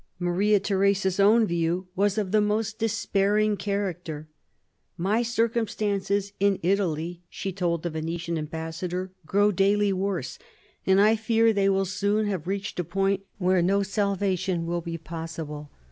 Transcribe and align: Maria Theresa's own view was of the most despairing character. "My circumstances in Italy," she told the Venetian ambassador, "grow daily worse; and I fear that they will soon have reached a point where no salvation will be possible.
Maria 0.17 0.59
Theresa's 0.59 1.19
own 1.19 1.45
view 1.45 1.85
was 1.95 2.17
of 2.17 2.31
the 2.31 2.41
most 2.41 2.79
despairing 2.79 3.55
character. 3.55 4.27
"My 4.97 5.21
circumstances 5.21 6.33
in 6.39 6.57
Italy," 6.63 7.21
she 7.29 7.53
told 7.53 7.83
the 7.83 7.91
Venetian 7.91 8.35
ambassador, 8.35 9.11
"grow 9.27 9.51
daily 9.51 9.93
worse; 9.93 10.39
and 10.87 10.99
I 10.99 11.15
fear 11.15 11.49
that 11.49 11.53
they 11.53 11.69
will 11.69 11.85
soon 11.85 12.25
have 12.25 12.47
reached 12.47 12.79
a 12.79 12.83
point 12.83 13.21
where 13.37 13.61
no 13.61 13.83
salvation 13.83 14.65
will 14.65 14.81
be 14.81 14.97
possible. 14.97 15.69